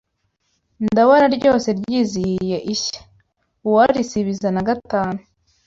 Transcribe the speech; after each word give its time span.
Ndabona 0.85 1.25
ryose 1.35 1.67
ryizihiye 1.79 2.57
ishya 2.73 3.01
Uwarisibiza 3.67 4.47
na 4.55 4.61
gatanu 4.67 5.19